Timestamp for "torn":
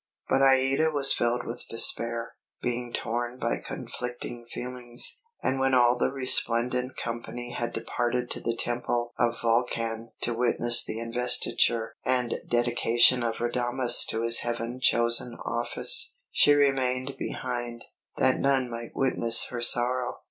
2.91-3.37